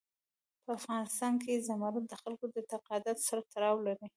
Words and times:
په 0.63 0.69
افغانستان 0.79 1.33
کې 1.43 1.63
زمرد 1.67 2.03
د 2.07 2.13
خلکو 2.21 2.45
د 2.49 2.53
اعتقاداتو 2.61 3.25
سره 3.29 3.41
تړاو 3.53 3.75
لري. 3.87 4.07